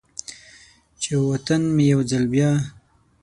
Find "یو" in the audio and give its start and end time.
1.93-2.01